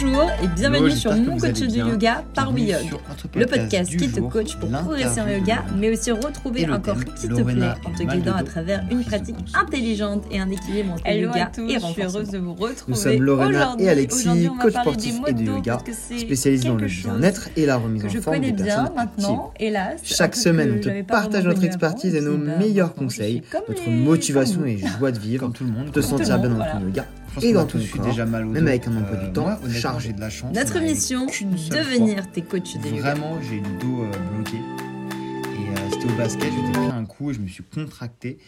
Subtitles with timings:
[0.00, 1.78] Bonjour et bienvenue Hello, sur Mon Coach du.
[1.78, 2.98] Yoga par WeYog.
[3.34, 7.26] Le podcast qui te coach pour progresser en yoga, mais aussi retrouver un corps qui
[7.26, 11.02] te Lorena plaît en te guidant à travers une pratique intelligente et un équilibre entre
[11.04, 12.76] Hello yoga à tous, et je suis heureuse de vous retrouver.
[12.86, 15.78] Nous sommes Lorena et Alexis, coach sportif et de yoga,
[16.16, 19.50] spécialisés dans le bien-être et la remise en je forme connais des bien personnes maintenant,
[19.54, 19.66] actives.
[19.66, 20.00] hélas.
[20.04, 25.10] Chaque semaine, on te partage notre expertise et nos meilleurs conseils, notre motivation et joie
[25.10, 25.90] de vivre, Comme tout le monde.
[25.90, 28.66] te sentir bien dans ton yoga pense et dans eu corps, déjà mal au même
[28.68, 30.08] avec un emploi du Euh, temps moi, chargé.
[30.08, 30.54] j'ai de la chance.
[30.54, 33.00] Notre mission, devenir tes coachs de yoga.
[33.14, 34.56] Vraiment, j'ai le dos euh, bloqué.
[34.56, 38.38] Et euh, c'était au basket, je m'étais pris un coup et je me suis contracté.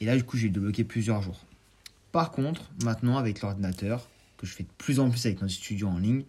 [0.00, 1.40] Et là, du coup, j'ai eu le dos bloqué plusieurs jours.
[2.12, 5.88] Par contre, maintenant, avec l'ordinateur, que je fais de plus en plus avec notre studio
[5.88, 6.22] en ligne,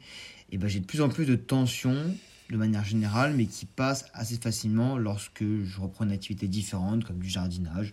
[0.51, 1.95] et ben, j'ai de plus en plus de tensions
[2.49, 7.19] de manière générale, mais qui passent assez facilement lorsque je reprends une activité différente, comme
[7.19, 7.91] du jardinage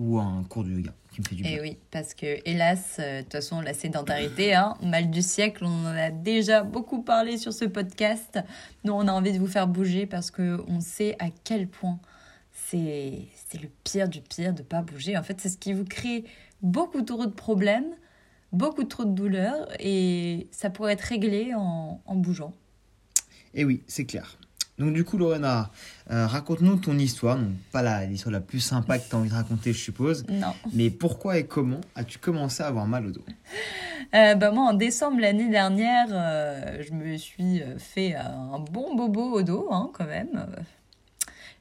[0.00, 1.52] ou un cours de yoga, qui me fait du bien.
[1.52, 5.64] Et oui, parce que hélas, euh, de toute façon, la sédentarité, hein, mal du siècle,
[5.64, 8.38] on en a déjà beaucoup parlé sur ce podcast.
[8.84, 12.00] Nous, on a envie de vous faire bouger parce que on sait à quel point
[12.52, 15.18] c'est c'est le pire du pire de pas bouger.
[15.18, 16.24] En fait, c'est ce qui vous crée
[16.62, 17.92] beaucoup trop de problèmes,
[18.52, 22.54] beaucoup trop de douleurs, et ça pourrait être réglé en, en bougeant.
[23.52, 24.38] Et oui, c'est clair.
[24.80, 25.70] Donc du coup, Lorena,
[26.10, 27.36] euh, raconte-nous ton histoire.
[27.38, 30.24] Donc pas la- l'histoire la plus sympa que tu as envie de raconter, je suppose.
[30.28, 30.54] Non.
[30.72, 33.24] Mais pourquoi et comment as-tu commencé à avoir mal au dos?
[34.14, 38.96] Euh, bah moi, en décembre l'année dernière, euh, je me suis euh, fait un bon
[38.96, 40.46] bobo au dos, hein, quand même.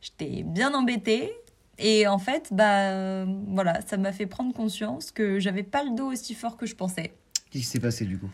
[0.02, 1.32] J'étais bien embêtée.
[1.78, 6.08] Et en fait, bah voilà, ça m'a fait prendre conscience que j'avais pas le dos
[6.12, 7.14] aussi fort que je pensais.
[7.52, 8.30] Qu'est-ce qui s'est passé du coup?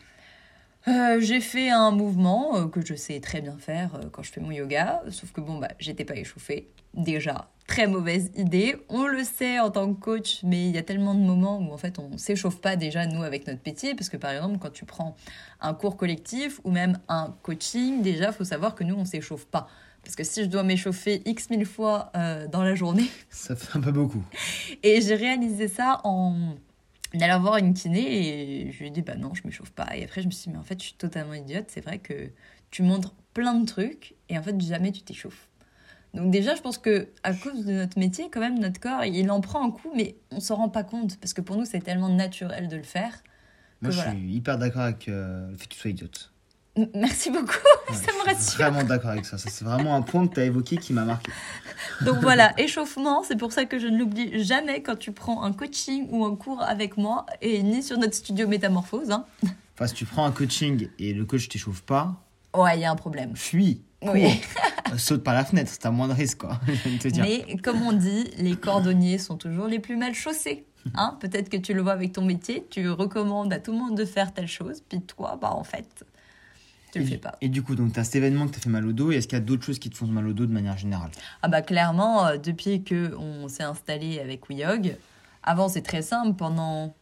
[0.87, 4.31] Euh, j'ai fait un mouvement euh, que je sais très bien faire euh, quand je
[4.31, 6.69] fais mon yoga, sauf que bon, bah, j'étais pas échauffée.
[6.93, 8.75] Déjà, très mauvaise idée.
[8.89, 11.73] On le sait en tant que coach, mais il y a tellement de moments où
[11.73, 14.71] en fait on s'échauffe pas déjà nous avec notre métier, parce que par exemple, quand
[14.71, 15.15] tu prends
[15.59, 19.67] un cours collectif ou même un coaching, déjà, faut savoir que nous on s'échauffe pas.
[20.03, 22.11] Parce que si je dois m'échauffer x mille fois
[22.51, 24.23] dans la journée, Ça fait un peu beaucoup.
[24.83, 26.53] et j'ai réalisé ça en
[27.23, 29.95] allant voir une kiné et je lui ai dit bah non, je m'échauffe pas.
[29.95, 31.99] Et après je me suis dit mais en fait je suis totalement idiote, c'est vrai
[31.99, 32.29] que
[32.71, 35.47] tu montres plein de trucs et en fait jamais tu t'échauffes.
[36.13, 39.29] Donc déjà je pense que à cause de notre métier quand même notre corps il
[39.29, 41.81] en prend un coup mais on s'en rend pas compte parce que pour nous c'est
[41.81, 43.21] tellement naturel de le faire.
[43.81, 46.31] Moi, je suis hyper d'accord avec euh, le fait que tu sois idiote.
[46.93, 47.53] Merci beaucoup,
[47.89, 48.57] Ouais, ça me je suis rassure.
[48.65, 49.37] vraiment d'accord avec ça.
[49.37, 51.31] Ça, c'est vraiment un point que tu as évoqué qui m'a marqué.
[52.01, 55.53] Donc voilà, échauffement, c'est pour ça que je ne l'oublie jamais quand tu prends un
[55.53, 59.11] coaching ou un cours avec moi et ni sur notre studio Métamorphose.
[59.11, 59.25] Hein.
[59.75, 62.21] Enfin, si tu prends un coaching et le coach t'échauffe pas,
[62.53, 63.35] Ouais, il y a un problème.
[63.35, 64.41] fuis, Oui.
[64.97, 66.59] Saute par la fenêtre, c'est à moins de risque, quoi.
[66.67, 67.23] Je viens de te dire.
[67.23, 70.65] Mais comme on dit, les cordonniers sont toujours les plus mal chaussés.
[70.93, 73.97] Hein Peut-être que tu le vois avec ton métier, tu recommandes à tout le monde
[73.97, 76.05] de faire telle chose, puis toi, bah en fait,
[76.95, 77.35] tu le et, fais pas.
[77.41, 79.15] et du coup, donc, tu as cet événement qui t'a fait mal au dos, et
[79.15, 81.11] est-ce qu'il y a d'autres choses qui te font mal au dos de manière générale?
[81.41, 84.97] Ah bah clairement, euh, depuis que on s'est installé avec WeYog,
[85.43, 86.95] avant c'est très simple, pendant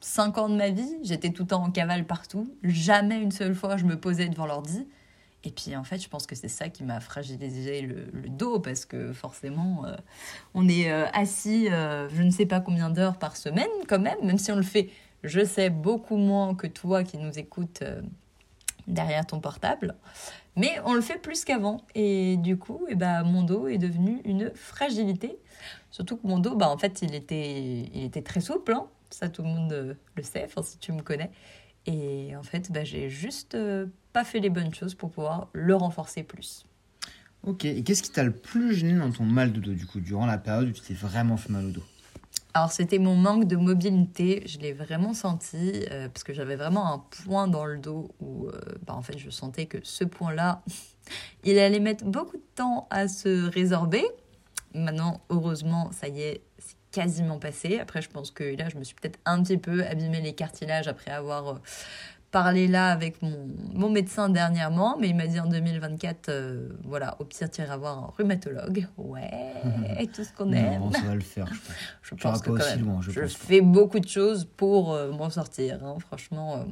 [0.00, 3.54] 5 ans de ma vie, j'étais tout le temps en cavale partout, jamais une seule
[3.54, 4.86] fois je me posais devant l'ordi.
[5.42, 8.60] Et puis en fait, je pense que c'est ça qui m'a fragilisé le, le dos
[8.60, 9.96] parce que forcément, euh,
[10.54, 14.18] on est euh, assis euh, je ne sais pas combien d'heures par semaine quand même,
[14.22, 14.90] même si on le fait,
[15.24, 17.82] je sais, beaucoup moins que toi qui nous écoutes
[18.90, 19.94] derrière ton portable.
[20.56, 21.80] Mais on le fait plus qu'avant.
[21.94, 25.38] Et du coup, eh ben, mon dos est devenu une fragilité.
[25.90, 28.72] Surtout que mon dos, bah, en fait, il était, il était très souple.
[28.72, 28.86] hein.
[29.10, 31.30] Ça, tout le monde euh, le sait, si tu me connais.
[31.86, 35.74] Et en fait, bah, j'ai juste euh, pas fait les bonnes choses pour pouvoir le
[35.74, 36.66] renforcer plus.
[37.42, 40.00] Ok, et qu'est-ce qui t'a le plus gêné dans ton mal de dos, du coup,
[40.00, 41.84] durant la période où tu t'es vraiment fait mal au dos?
[42.54, 44.42] Alors, c'était mon manque de mobilité.
[44.46, 48.48] Je l'ai vraiment senti euh, parce que j'avais vraiment un point dans le dos où,
[48.48, 50.62] euh, bah, en fait, je sentais que ce point-là,
[51.44, 54.04] il allait mettre beaucoup de temps à se résorber.
[54.74, 57.78] Maintenant, heureusement, ça y est, c'est quasiment passé.
[57.78, 60.88] Après, je pense que là, je me suis peut-être un petit peu abîmé les cartilages
[60.88, 61.54] après avoir euh,
[62.30, 64.96] parlé là avec mon, mon médecin dernièrement.
[64.98, 68.86] Mais il m'a dit en 2024, euh, voilà, au pire, tu iras voir un rhumatologue.
[68.96, 70.80] Ouais, tout ce qu'on aime.
[70.80, 71.70] Non, ça va le faire, je pense.
[72.02, 73.46] Je pense que pas quand aussi même, loin, je je pense pas.
[73.46, 76.56] fais beaucoup de choses pour euh, m'en sortir, hein, franchement.
[76.58, 76.64] euh.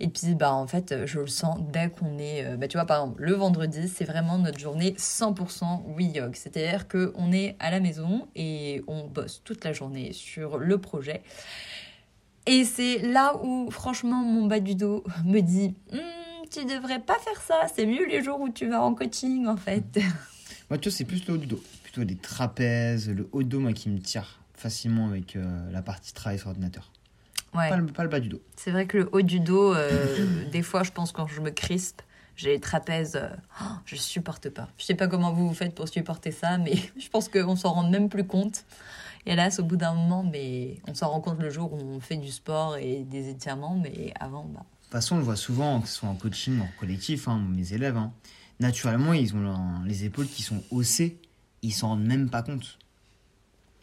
[0.00, 2.56] Et puis, bah, en fait, je le sens dès qu'on est.
[2.58, 6.34] bah, tu vois, par exemple, le vendredi, c'est vraiment notre journée 100% WeYog.
[6.34, 11.22] C'est-à-dire qu'on est à la maison et on bosse toute la journée sur le projet.
[12.48, 15.98] Et c'est là où, franchement, mon bas du dos me dit Hum,
[16.50, 19.58] Tu devrais pas faire ça, c'est mieux les jours où tu vas en coaching, en
[19.58, 20.00] fait.
[20.70, 21.62] Moi, tu vois, c'est plus le haut du dos.
[21.82, 25.82] Plutôt les trapèzes, le haut de dos, moi, qui me tire facilement avec euh, la
[25.82, 26.90] partie travail sur ordinateur.
[27.54, 27.68] Ouais.
[27.68, 28.40] pas, le, pas le bas du dos.
[28.56, 31.50] C'est vrai que le haut du dos, euh, des fois, je pense quand je me
[31.50, 32.00] crispe,
[32.34, 33.28] j'ai les trapèzes, euh,
[33.60, 34.68] oh, je supporte pas.
[34.78, 37.72] Je sais pas comment vous vous faites pour supporter ça, mais je pense qu'on s'en
[37.72, 38.64] rend même plus compte.
[39.26, 42.00] Et hélas, au bout d'un moment, mais on s'en rend compte le jour où on
[42.00, 45.36] fait du sport et des étirements, mais avant, bah, De toute façon, on le voit
[45.36, 47.96] souvent, que ce soit en coaching, en collectif, hein, mes élèves.
[47.96, 48.12] hein.
[48.60, 51.18] Naturellement, ils ont les épaules qui sont haussées,
[51.62, 52.78] ils s'en rendent même pas compte.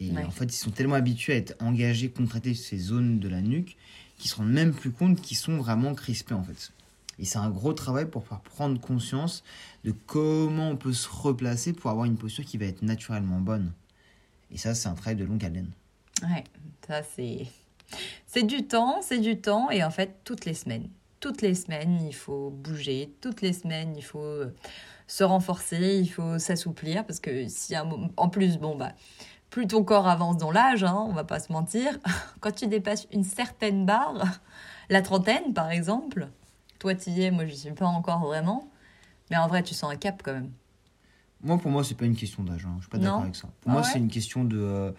[0.00, 0.24] Et Ouais.
[0.24, 3.40] en fait, ils sont tellement habitués à être engagés, contractés sur ces zones de la
[3.40, 3.76] nuque,
[4.18, 6.72] qu'ils se rendent même plus compte qu'ils sont vraiment crispés en fait.
[7.18, 9.42] Et c'est un gros travail pour faire prendre conscience
[9.84, 13.72] de comment on peut se replacer pour avoir une posture qui va être naturellement bonne.
[14.50, 15.70] Et ça, c'est un travail de longue haleine.
[16.22, 16.44] Ouais,
[16.86, 17.46] ça c'est
[18.26, 19.70] c'est du temps, c'est du temps.
[19.70, 20.88] Et en fait toutes les semaines,
[21.20, 24.54] toutes les semaines il faut bouger, toutes les semaines il faut euh,
[25.06, 27.04] se renforcer, il faut s'assouplir.
[27.04, 28.92] Parce que si un en plus bon bah
[29.50, 31.98] plus ton corps avance dans l'âge, hein, on va pas se mentir,
[32.40, 34.40] quand tu dépasses une certaine barre,
[34.88, 36.28] la trentaine par exemple,
[36.78, 38.68] toi tu y es, moi je suis pas encore vraiment,
[39.30, 40.50] mais en vrai tu sens un cap quand même.
[41.42, 42.64] Moi, pour moi, c'est pas une question d'âge.
[42.66, 42.74] hein.
[42.78, 43.48] Je suis pas d'accord avec ça.
[43.60, 44.90] Pour Ah moi, ouais c'est une question de, euh,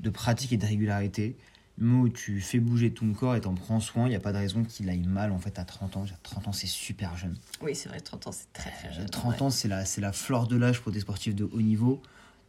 [0.00, 1.36] de pratique et de régularité.
[1.78, 4.32] Moment où tu fais bouger ton corps et t'en prends soin, il n'y a pas
[4.32, 6.02] de raison qu'il aille mal en fait à 30 ans.
[6.02, 7.36] Déjà, 30 ans, c'est super jeune.
[7.60, 9.06] Oui c'est vrai, 30 ans c'est très très jeune.
[9.10, 9.42] 30 ouais.
[9.42, 12.00] ans, c'est la, la fleur de l'âge pour des sportifs de haut niveau.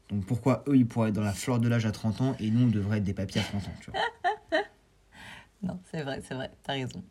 [0.08, 2.50] Donc pourquoi eux, ils pourraient être dans la fleur de l'âge à 30 ans et
[2.52, 4.00] nous, on devrait être des papiers à 30 ans tu vois.
[5.64, 7.04] Non c'est vrai, c'est vrai, t'as raison.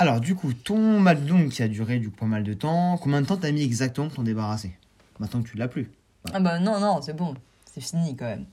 [0.00, 2.54] Alors, du coup, ton mal de dos qui a duré du coup, pas mal de
[2.54, 4.72] temps, combien de temps t'as mis exactement pour t'en débarrasser?
[5.18, 5.90] Maintenant que tu l'as plus.
[6.32, 7.34] Ah bah non, non, c'est bon,
[7.64, 8.44] c'est fini quand même.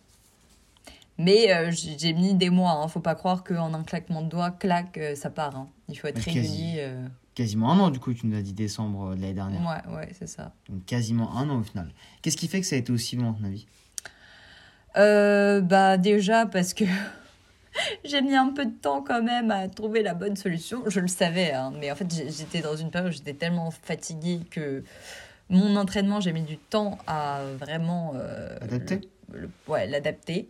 [1.20, 2.88] Mais euh, j'ai mis des mois, hein.
[2.88, 5.56] faut pas croire qu'en un claquement de doigts, clac, euh, ça part.
[5.56, 5.68] hein.
[5.88, 6.76] Il faut être quasi.
[6.80, 7.08] euh.
[7.36, 9.62] Quasiment un an, du coup, tu nous as dit décembre de l'année dernière.
[9.62, 10.52] Ouais, ouais, c'est ça.
[10.68, 11.90] Donc quasiment un an au final.
[12.22, 13.66] Qu'est-ce qui fait que ça a été aussi long à ton avis?
[14.98, 16.86] Euh, bah déjà parce que
[18.06, 20.84] j'ai mis un peu de temps quand même à trouver la bonne solution.
[20.88, 24.42] Je le savais, hein, mais en fait j'étais dans une période où j'étais tellement fatiguée
[24.50, 24.84] que
[25.50, 28.14] mon entraînement, j'ai mis du temps à vraiment...
[28.16, 29.02] euh, Adapter?
[29.32, 30.50] le- ouais, l'adapter.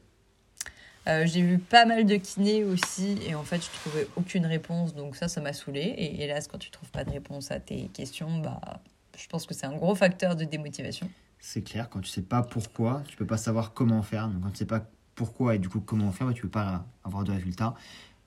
[1.07, 4.95] Euh, j'ai vu pas mal de kinés aussi et en fait je trouvais aucune réponse
[4.95, 7.89] donc ça ça m'a saoulé et hélas quand tu trouves pas de réponse à tes
[7.89, 8.59] questions bah
[9.15, 11.07] je pense que c'est un gros facteur de démotivation.
[11.39, 14.27] C'est clair, quand tu sais pas pourquoi, tu peux pas savoir comment faire.
[14.27, 14.83] Donc quand tu sais pas
[15.15, 17.73] pourquoi et du coup comment faire, bah, tu peux pas avoir de résultat.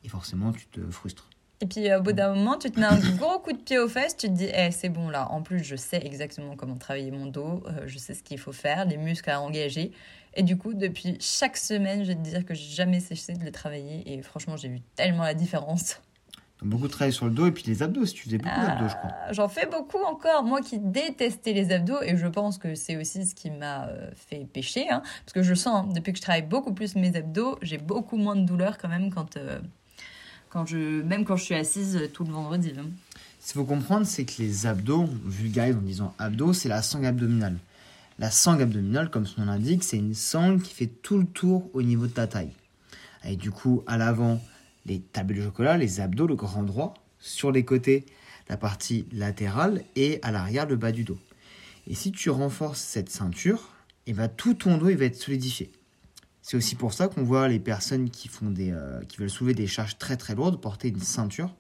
[0.05, 1.29] Et forcément, tu te frustres.
[1.61, 3.79] Et puis euh, au bout d'un moment tu te mets un gros coup de pied
[3.79, 6.77] aux fesses, tu te dis eh, c'est bon là en plus je sais exactement comment
[6.77, 9.91] travailler mon dos, euh, je sais ce qu'il faut faire, les muscles à engager
[10.35, 13.45] et du coup depuis chaque semaine je vais te dire que j'ai jamais cessé de
[13.45, 16.01] les travailler et franchement j'ai vu tellement la différence.
[16.61, 18.61] Donc beaucoup de travail sur le dos et puis les abdos, si tu faisais beaucoup
[18.61, 19.11] d'abdos, je crois.
[19.27, 20.43] Ah, J'en fais beaucoup encore.
[20.43, 24.11] Moi qui détestais les abdos, et je pense que c'est aussi ce qui m'a euh,
[24.17, 27.15] fait pécher, hein, parce que je sens, hein, depuis que je travaille beaucoup plus mes
[27.17, 29.61] abdos, j'ai beaucoup moins de douleur quand même quand, euh,
[30.51, 32.73] quand je, même quand je suis assise tout le vendredi.
[32.77, 32.87] hein.
[33.41, 36.83] Ce qu'il faut comprendre, c'est que les abdos, on vulgarise en disant abdos, c'est la
[36.83, 37.57] sangle abdominale.
[38.19, 41.71] La sangle abdominale, comme son nom l'indique, c'est une sangle qui fait tout le tour
[41.73, 42.51] au niveau de ta taille.
[43.25, 44.41] Et du coup, à l'avant,
[44.89, 48.07] les tables de chocolat, les abdos, le grand droit, sur les côtés,
[48.49, 51.19] la partie latérale et à l'arrière, le bas du dos.
[51.87, 53.71] Et si tu renforces cette ceinture,
[54.07, 55.71] et ben tout ton dos il va être solidifié.
[56.41, 59.55] C'est aussi pour ça qu'on voit les personnes qui, font des, euh, qui veulent soulever
[59.55, 61.55] des charges très très lourdes porter une ceinture.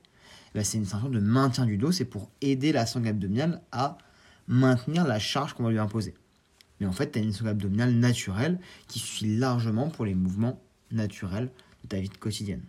[0.54, 3.60] Eh ben, c'est une ceinture de maintien du dos, c'est pour aider la sangle abdominale
[3.70, 3.98] à
[4.46, 6.14] maintenir la charge qu'on va lui imposer.
[6.80, 10.58] Mais en fait, tu as une sangle abdominale naturelle qui suffit largement pour les mouvements
[10.90, 11.50] naturels
[11.84, 12.62] de ta vie quotidienne.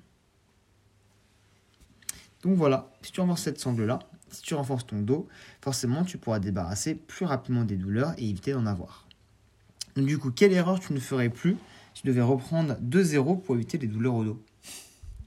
[2.44, 4.00] Donc voilà, si tu renforces cette sangle-là,
[4.32, 5.28] si tu renforces ton dos,
[5.62, 9.06] forcément tu pourras débarrasser plus rapidement des douleurs et éviter d'en avoir.
[9.96, 11.58] Donc du coup, quelle erreur tu ne ferais plus
[11.94, 14.44] si tu devais reprendre de zéro pour éviter les douleurs au dos?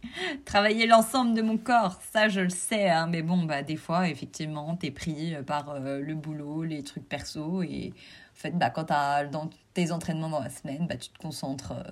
[0.44, 4.08] Travailler l'ensemble de mon corps, ça je le sais, hein, mais bon, bah, des fois,
[4.08, 7.92] effectivement, t'es pris par euh, le boulot, les trucs perso, et
[8.32, 11.72] en fait, bah, quand t'as dans tes entraînements dans la semaine, bah, tu te concentres
[11.72, 11.90] euh,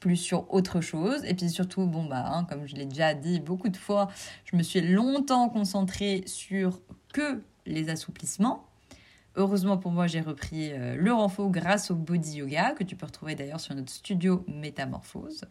[0.00, 1.24] plus sur autre chose.
[1.24, 4.08] Et puis surtout, bon, bah, hein, comme je l'ai déjà dit beaucoup de fois,
[4.44, 6.80] je me suis longtemps concentrée sur
[7.12, 8.64] que les assouplissements.
[9.38, 13.06] Heureusement pour moi, j'ai repris euh, le renfort grâce au body yoga, que tu peux
[13.06, 15.44] retrouver d'ailleurs sur notre studio Métamorphose.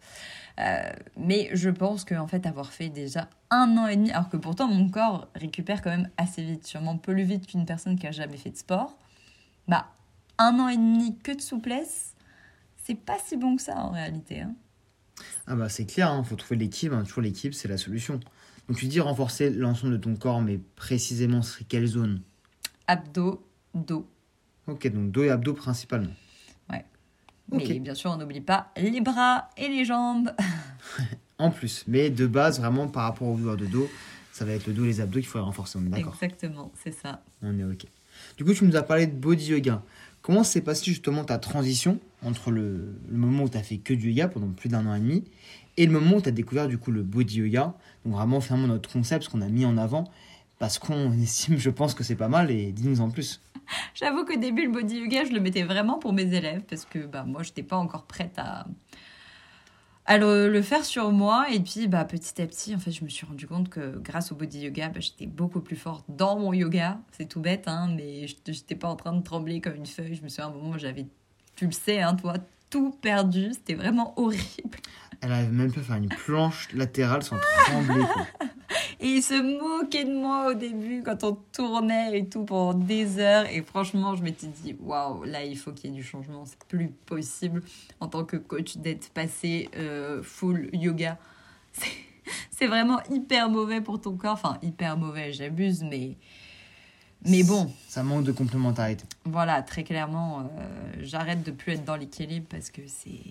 [0.60, 4.36] Euh, mais je pense qu'en fait, avoir fait déjà un an et demi, alors que
[4.36, 8.12] pourtant mon corps récupère quand même assez vite, sûrement plus vite qu'une personne qui a
[8.12, 8.98] jamais fait de sport,
[9.70, 9.88] bah,
[10.38, 12.14] un an et demi que de souplesse,
[12.88, 14.40] c'est pas si bon que ça en réalité.
[14.42, 14.56] hein.
[15.46, 18.20] Ah bah c'est clair, il faut trouver l'équipe, hein, toujours l'équipe c'est la solution.
[18.70, 22.22] Donc tu dis renforcer l'ensemble de ton corps, mais précisément sur quelle zone?
[22.88, 24.08] Abdos, dos.
[24.68, 26.12] Ok, donc dos et abdos principalement.
[26.70, 26.86] Ouais.
[27.52, 30.32] Mais bien sûr, on n'oublie pas les bras et les jambes.
[31.40, 31.84] En plus.
[31.88, 33.88] Mais de base, vraiment, par rapport aux douleurs de dos,
[34.32, 35.78] ça va être le dos et les abdos qu'il faut renforcer.
[35.78, 36.14] On est d'accord?
[36.20, 37.24] Exactement, c'est ça.
[37.44, 37.86] On est OK.
[38.38, 39.84] Du coup, tu nous as parlé de body yoga.
[40.28, 44.10] Comment s'est passée justement ta transition entre le, moment où tu as fait que du
[44.10, 45.24] yoga pendant plus d'un an et demi
[45.78, 47.74] et le moment où tu as découvert du coup le body yoga?
[48.04, 50.12] Donc vraiment, finalement, notre concept, ce qu'on a mis en avant,
[50.60, 53.40] parce qu'on estime, je pense que c'est pas mal, et dis-nous en plus.
[53.94, 57.06] J'avoue qu'au début, le body yoga, je le mettais vraiment pour mes élèves parce que
[57.06, 58.68] bah, moi, je n'étais pas encore prête à,
[60.08, 61.48] à le, le faire sur moi.
[61.52, 64.32] Et puis, bah, petit à petit, en fait, je me suis rendu compte que grâce
[64.32, 67.00] au body yoga, bah, j'étais beaucoup plus forte dans mon yoga.
[67.12, 70.16] C'est tout bête, hein, mais je n'étais pas en train de trembler comme une feuille.
[70.16, 71.06] Je me souviens à un moment, j'avais,
[71.56, 72.36] tu le sais, hein, toi,
[72.70, 73.52] tout perdu.
[73.54, 74.78] C'était vraiment horrible.
[75.22, 78.04] Elle avait même pas faire une planche latérale sans trembler.
[78.14, 78.26] quoi.
[79.00, 83.20] Et il se moquait de moi au début quand on tournait et tout pendant des
[83.20, 83.46] heures.
[83.52, 86.46] Et franchement, je m'étais dit, waouh, là, il faut qu'il y ait du changement.
[86.46, 87.62] C'est plus possible
[88.00, 91.18] en tant que coach d'être passé euh, full yoga.
[92.52, 94.34] C'est- vraiment hyper mauvais pour ton corps.
[94.34, 96.18] Enfin, hyper mauvais, j'abuse, mais.
[97.24, 99.04] Mais bon, Ça manque de complémentarité.
[99.26, 103.22] voilà, très clairement, euh, j'arrête de plus être dans l'équilibre parce que c'est.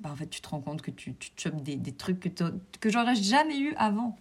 [0.00, 2.28] Bah, en fait, tu te rends compte que tu, tu chopes des, des trucs que,
[2.80, 4.16] que j'aurais jamais eu avant.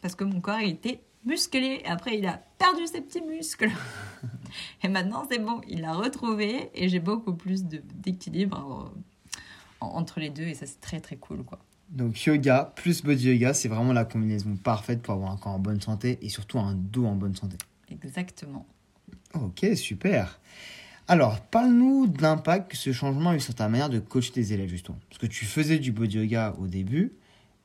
[0.00, 1.82] Parce que mon corps, il était musclé.
[1.84, 3.70] Après, il a perdu ses petits muscles.
[4.82, 9.00] et maintenant, c'est bon, il l'a retrouvé et j'ai beaucoup plus d'équilibre euh,
[9.80, 11.58] en- entre les deux et ça, c'est très très cool, quoi.
[11.90, 15.58] Donc yoga plus body yoga, c'est vraiment la combinaison parfaite pour avoir un corps en
[15.58, 17.56] bonne santé et surtout un dos en bonne santé.
[17.90, 18.64] Exactement.
[19.34, 20.38] Ok, super.
[21.08, 24.52] Alors, parle-nous de l'impact que ce changement a eu sur ta manière de coacher tes
[24.52, 24.98] élèves, justement.
[25.08, 27.12] Parce que tu faisais du body yoga au début.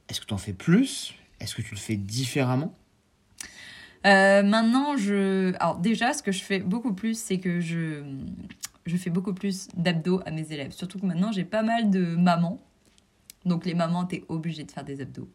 [0.10, 1.14] Est-ce que tu en fais plus?
[1.40, 2.74] Est-ce que tu le fais différemment?
[4.06, 5.54] Euh, maintenant, je.
[5.60, 8.04] Alors, déjà, ce que je fais beaucoup plus, c'est que je,
[8.86, 10.72] je fais beaucoup plus d'abdos à mes élèves.
[10.72, 12.62] Surtout que maintenant, j'ai pas mal de mamans.
[13.46, 15.30] Donc, les mamans, t'es obligé de faire des abdos.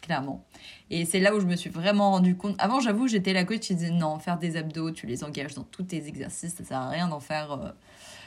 [0.00, 0.46] Clairement.
[0.88, 2.56] Et c'est là où je me suis vraiment rendu compte.
[2.58, 5.64] Avant, j'avoue, j'étais la coach qui disait non, faire des abdos, tu les engages dans
[5.64, 7.70] tous tes exercices, ça sert à rien d'en faire euh,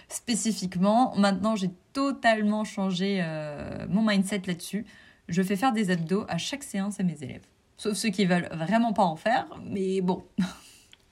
[0.08, 1.16] spécifiquement.
[1.18, 4.86] Maintenant, j'ai totalement changé euh, mon mindset là-dessus.
[5.30, 7.46] Je fais faire des abdos à chaque séance à mes élèves.
[7.78, 10.24] Sauf ceux qui veulent vraiment pas en faire, mais bon.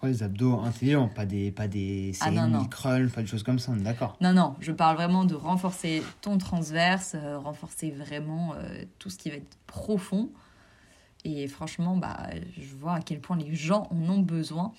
[0.03, 2.65] Ouais, les abdos intelligents, pas des, pas des Ah, non, non.
[2.65, 4.17] crunch, pas des choses comme ça, on est d'accord.
[4.19, 9.17] Non, non, je parle vraiment de renforcer ton transverse, euh, renforcer vraiment euh, tout ce
[9.19, 10.31] qui va être profond.
[11.23, 14.73] Et franchement, bah, je vois à quel point les gens en ont besoin.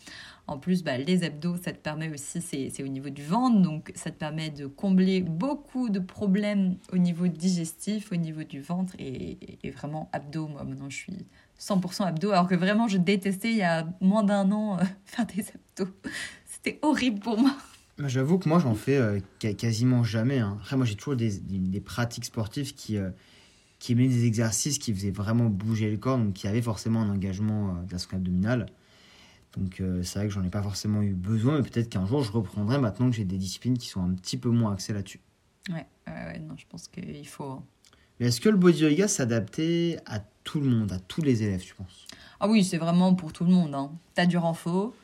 [0.48, 3.92] En plus, bah, les abdos, ça te permet aussi, c'est au niveau du ventre, donc
[3.94, 8.94] ça te permet de combler beaucoup de problèmes au niveau digestif, au niveau du ventre.
[8.98, 9.38] Et,
[9.70, 11.26] vraiment, abdos, moi maintenant, je suis
[11.60, 15.26] 100% abdos, alors que vraiment, je détestais il y a moins d'un an euh, faire
[15.26, 15.92] des abdos.
[16.44, 17.54] C'était horrible pour moi.
[17.98, 20.40] J'avoue que moi, j'en fais euh, quasiment jamais.
[20.40, 20.56] hein.
[20.60, 23.10] Après, moi, j'ai toujours des, des, des pratiques sportives qui, euh,
[23.82, 27.10] qui aimaient des exercices qui faisaient vraiment bouger le corps, donc qui avaient forcément un
[27.10, 28.66] engagement euh, de la squat abdominale.
[29.56, 32.22] Donc, euh, c'est vrai que j'en ai pas forcément eu besoin, mais peut-être qu'un jour,
[32.22, 35.18] je reprendrai maintenant que j'ai des disciplines qui sont un petit peu moins axées là-dessus.
[35.68, 37.42] Ouais, ouais, non, je pense qu'il faut.
[37.42, 37.64] hein.
[38.20, 41.62] Mais est-ce que le body yoga s'adaptait à tout le monde, à tous les élèves,
[41.64, 42.06] tu penses?
[42.38, 43.74] Ah oui, c'est vraiment pour tout le monde.
[43.74, 43.90] Hein.
[44.14, 44.94] Tu as du renfort,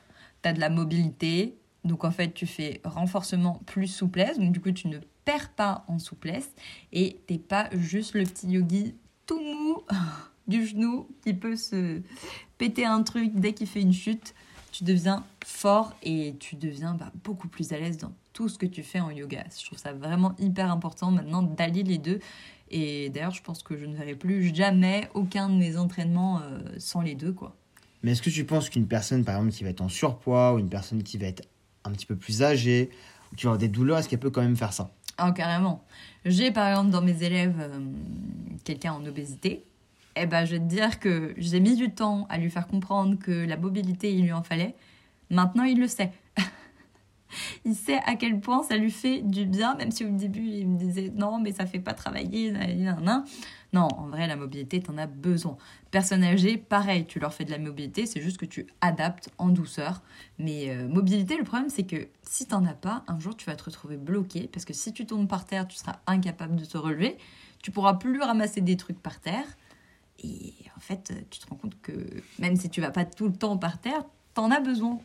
[0.41, 1.57] tu as de la mobilité.
[1.83, 4.39] Donc en fait, tu fais renforcement plus souplesse.
[4.39, 6.49] Donc du coup, tu ne perds pas en souplesse.
[6.91, 8.95] Et t'es pas juste le petit yogi
[9.27, 9.83] tout mou
[10.49, 12.01] du genou qui peut se
[12.57, 14.35] péter un truc dès qu'il fait une chute.
[14.73, 18.65] Tu deviens fort et tu deviens bah, beaucoup plus à l'aise dans tout ce que
[18.65, 19.45] tu fais en yoga.
[19.59, 22.21] Je trouve ça vraiment hyper important maintenant d'allier les deux.
[22.71, 26.61] Et d'ailleurs, je pense que je ne verrai plus jamais aucun de mes entraînements euh,
[26.79, 27.55] sans les deux, quoi.
[28.03, 30.59] Mais est-ce que tu penses qu'une personne, par exemple, qui va être en surpoids, ou
[30.59, 31.47] une personne qui va être
[31.85, 32.91] un petit peu plus âgée,
[33.33, 34.95] ou qui va avoir des douleurs, est-ce qu'elle peut quand même faire ça?
[35.19, 35.85] Ah, carrément.
[36.25, 37.81] J'ai par exemple dans mes élèves euh,
[38.65, 39.65] quelqu'un en obésité.
[40.15, 43.19] Eh ben, je vais te dire que j'ai mis du temps à lui faire comprendre
[43.19, 44.75] que la mobilité, il lui en fallait.
[45.31, 46.13] Maintenant, il le sait.
[47.65, 50.69] Il sait à quel point ça lui fait du bien, même si au début, il
[50.69, 52.51] me disait non, mais ça fait pas travailler.
[52.53, 53.25] nan, nan.
[53.73, 55.59] Non, en vrai, la mobilité, t'en as besoin.
[55.91, 59.49] Personne âgée, pareil, tu leur fais de la mobilité, c'est juste que tu adaptes en
[59.49, 60.03] douceur.
[60.39, 63.57] Mais euh, mobilité, le problème, c'est que si t'en as pas, un jour, tu vas
[63.57, 66.79] te retrouver bloqué, parce que si tu tombes par terre, tu seras incapable de te
[66.79, 67.19] relever,
[67.63, 69.45] tu pourras plus ramasser des trucs par terre.
[70.23, 71.93] Et en fait, tu te rends compte que
[72.39, 74.03] même si tu vas pas tout le temps par terre,
[74.35, 74.99] t'en as besoin.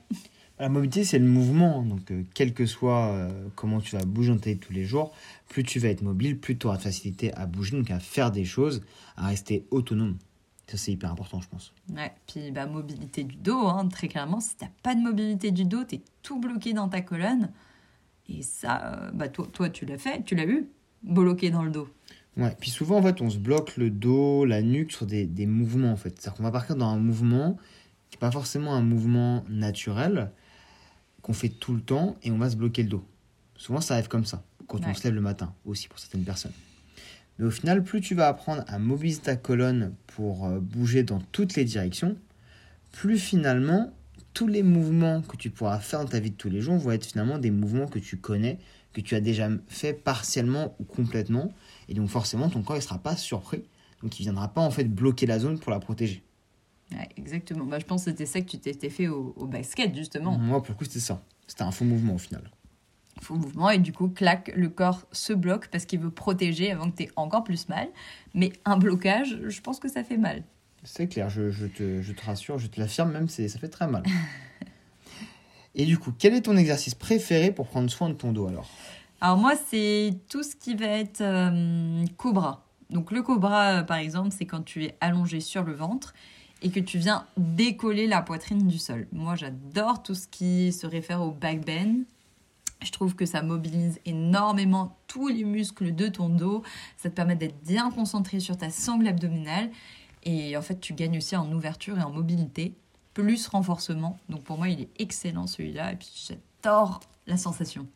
[0.59, 1.81] La mobilité, c'est le mouvement.
[1.81, 4.85] Donc, euh, quel que soit euh, comment tu vas bouger dans ta vie tous les
[4.85, 5.13] jours,
[5.49, 8.31] plus tu vas être mobile, plus tu auras de facilité à bouger, donc à faire
[8.31, 8.81] des choses,
[9.17, 10.17] à rester autonome.
[10.67, 11.73] Ça, c'est hyper important, je pense.
[11.93, 15.65] Ouais, puis bah, mobilité du dos, hein, très clairement, si t'as pas de mobilité du
[15.65, 17.51] dos, t'es tout bloqué dans ta colonne.
[18.29, 20.69] Et ça, euh, bah, toi, toi tu l'as fait, tu l'as eu,
[21.03, 21.89] bloqué dans le dos.
[22.37, 25.45] Ouais, puis souvent, en fait, on se bloque le dos, la nuque sur des, des
[25.45, 26.09] mouvements, en fait.
[26.09, 27.57] C'est-à-dire qu'on va partir dans un mouvement
[28.09, 30.31] qui n'est pas forcément un mouvement naturel,
[31.23, 33.03] qu'on fait tout le temps, et on va se bloquer le dos.
[33.55, 36.51] Souvent, ça arrive comme ça, quand on se lève le matin, aussi pour certaines personnes.
[37.39, 41.19] Mais au final, plus tu vas apprendre à mobiliser ta colonne pour euh, bouger dans
[41.31, 42.15] toutes les directions,
[42.91, 43.91] plus finalement,
[44.33, 46.91] tous les mouvements que tu pourras faire dans ta vie de tous les jours vont
[46.91, 48.59] être finalement des mouvements que tu connais,
[48.93, 51.53] que tu as déjà fait partiellement ou complètement.
[51.89, 53.63] Et donc forcément, ton corps ne sera pas surpris.
[54.01, 56.23] Donc il ne viendra pas en fait bloquer la zone pour la protéger.
[56.93, 57.65] Ouais, exactement.
[57.65, 60.37] Bah, je pense que c'était ça que tu t'étais fait au, au basket, justement.
[60.37, 61.21] Moi, pour le coup, c'était ça.
[61.47, 62.49] C'était un faux mouvement au final.
[63.21, 66.89] Faux mouvement, et du coup, clac, le corps se bloque parce qu'il veut protéger avant
[66.89, 67.87] que tu aies encore plus mal.
[68.33, 70.43] Mais un blocage, je pense que ça fait mal.
[70.83, 73.87] C'est clair, je, je te, je te rassure, je te l'affirme même, ça fait très
[73.87, 74.03] mal.
[75.75, 78.69] Et du coup, quel est ton exercice préféré pour prendre soin de ton dos alors?
[79.21, 82.67] Alors moi, c'est tout ce qui va être euh, cobra.
[82.89, 86.13] Donc le cobra, euh, par exemple, c'est quand tu es allongé sur le ventre
[86.63, 89.07] et que tu viens décoller la poitrine du sol.
[89.11, 92.03] Moi, j'adore tout ce qui se réfère au back bend.
[92.81, 96.63] Je trouve que ça mobilise énormément tous les muscles de ton dos.
[96.97, 99.69] Ça te permet d'être bien concentré sur ta sangle abdominale.
[100.23, 102.73] Et en fait, tu gagnes aussi en ouverture et en mobilité,
[103.13, 104.17] plus renforcement.
[104.29, 105.93] Donc pour moi, il est excellent celui-là.
[105.93, 107.87] Et puis j'adore la sensation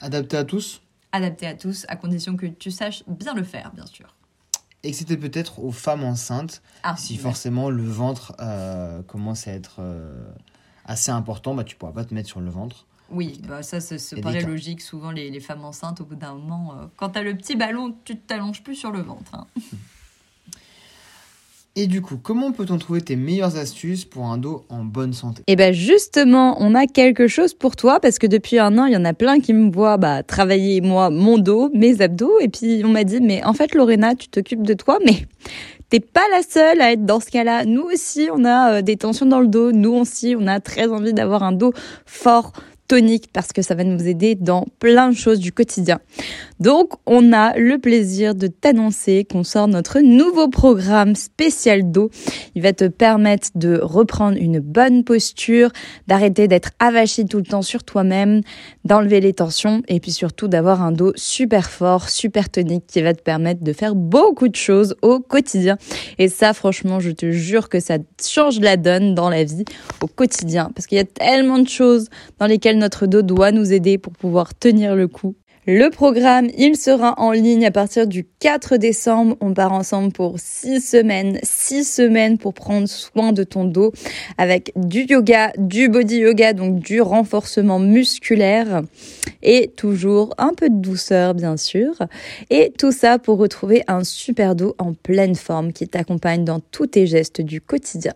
[0.00, 0.82] Adapté à tous?
[1.10, 4.14] Adapté à tous, à condition que tu saches bien le faire, bien sûr.
[4.84, 7.18] Et que c'était peut-être aux femmes enceintes, Ah, si ouais.
[7.20, 10.24] forcément le ventre euh, commence à être euh,
[10.84, 12.86] assez important, bah, tu pourras pas te mettre sur le ventre.
[13.10, 14.82] Oui, bah ça, ça, ça paraît logique.
[14.82, 17.96] Souvent, les, les femmes enceintes, au bout d'un moment, euh, quand t'as le petit ballon,
[18.04, 19.34] tu t'allonges plus sur le ventre.
[19.34, 19.46] hein.
[21.80, 25.44] Et du coup, comment peut-on trouver tes meilleures astuces pour un dos en bonne santé?
[25.46, 28.94] Et ben justement, on a quelque chose pour toi parce que depuis un an, il
[28.94, 32.48] y en a plein qui me voient bah, travailler moi mon dos, mes abdos et
[32.48, 35.28] puis on m'a dit mais en fait Lorena, tu t'occupes de toi mais
[35.88, 37.64] t'es pas la seule à être dans ce cas-là.
[37.64, 39.70] Nous aussi, on a euh, des tensions dans le dos.
[39.70, 41.72] Nous aussi, on a très envie d'avoir un dos
[42.06, 42.54] fort
[42.88, 46.00] tonique parce que ça va nous aider dans plein de choses du quotidien.
[46.58, 52.10] Donc, on a le plaisir de t'annoncer qu'on sort notre nouveau programme spécial dos.
[52.54, 55.70] Il va te permettre de reprendre une bonne posture,
[56.08, 58.40] d'arrêter d'être avachi tout le temps sur toi-même,
[58.84, 63.12] d'enlever les tensions et puis surtout d'avoir un dos super fort, super tonique qui va
[63.12, 65.76] te permettre de faire beaucoup de choses au quotidien.
[66.18, 69.64] Et ça, franchement, je te jure que ça change la donne dans la vie
[70.00, 73.72] au quotidien parce qu'il y a tellement de choses dans lesquelles notre dos doit nous
[73.72, 75.34] aider pour pouvoir tenir le coup.
[75.70, 79.36] Le programme, il sera en ligne à partir du 4 décembre.
[79.42, 81.38] On part ensemble pour 6 semaines.
[81.42, 83.92] 6 semaines pour prendre soin de ton dos
[84.38, 88.80] avec du yoga, du body yoga, donc du renforcement musculaire
[89.42, 91.92] et toujours un peu de douceur, bien sûr.
[92.48, 96.86] Et tout ça pour retrouver un super dos en pleine forme qui t'accompagne dans tous
[96.86, 98.14] tes gestes du quotidien.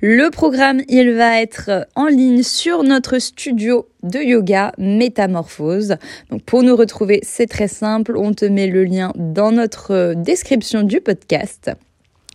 [0.00, 5.96] Le programme, il va être en ligne sur notre studio de yoga Métamorphose.
[6.30, 10.82] Donc pour nous retrouver, c'est très simple, on te met le lien dans notre description
[10.82, 11.70] du podcast.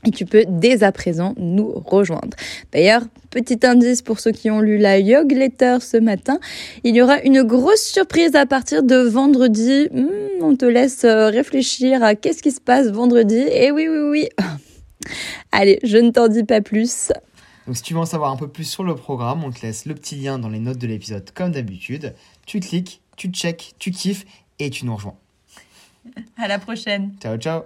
[0.06, 2.36] Et tu peux dès à présent nous rejoindre.
[2.74, 6.40] D'ailleurs, petit indice pour ceux qui ont lu la Yog Letter ce matin,
[6.84, 9.88] il y aura une grosse surprise à partir de vendredi.
[9.92, 13.38] Hmm, on te laisse euh, réfléchir à qu'est-ce qui se passe vendredi.
[13.38, 14.30] Et oui, oui, oui.
[15.52, 17.12] Allez, je ne t'en dis pas plus.
[17.66, 19.86] Donc si tu veux en savoir un peu plus sur le programme, on te laisse
[19.86, 22.14] le petit lien dans les notes de l'épisode comme d'habitude.
[22.46, 24.26] Tu cliques, tu check, tu kiffes
[24.60, 25.16] et tu nous rejoins.
[26.38, 27.14] À la prochaine.
[27.22, 27.64] Ciao ciao